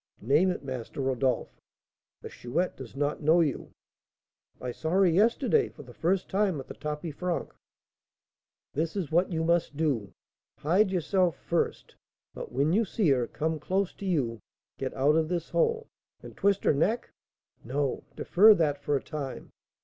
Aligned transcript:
"Name 0.23 0.49
it, 0.49 0.63
Master 0.63 0.99
Rodolph." 0.99 1.61
"The 2.23 2.29
Chouette 2.31 2.75
does 2.75 2.95
not 2.95 3.21
know 3.21 3.39
you?" 3.41 3.69
"I 4.59 4.71
saw 4.71 4.89
her 4.89 5.05
yesterday 5.05 5.69
for 5.69 5.83
the 5.83 5.93
first 5.93 6.27
time 6.27 6.59
at 6.59 6.67
the 6.67 6.73
tapis 6.73 7.13
franc." 7.13 7.53
"This 8.73 8.95
is 8.95 9.11
what 9.11 9.31
you 9.31 9.43
must 9.43 9.77
do. 9.77 10.11
Hide 10.57 10.89
yourself 10.89 11.35
first; 11.37 11.93
but, 12.33 12.51
when 12.51 12.73
you 12.73 12.83
see 12.83 13.09
her 13.09 13.27
come 13.27 13.59
close 13.59 13.93
to 13.93 14.07
you, 14.07 14.39
get 14.79 14.91
out 14.95 15.15
of 15.15 15.29
this 15.29 15.51
hole" 15.51 15.85
"And 16.23 16.35
twist 16.35 16.63
her 16.63 16.73
neck?" 16.73 17.11
"No, 17.63 18.03
defer 18.15 18.55
that 18.55 18.79
for 18.79 18.95
a 18.95 19.03
time. 19.03 19.51